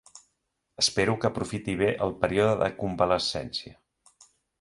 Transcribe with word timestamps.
Espero 0.83 1.13
que 1.19 1.29
aprofiti 1.29 1.75
bé 1.81 1.89
el 2.05 2.15
període 2.23 2.55
de 2.63 2.71
convalescència. 2.79 3.75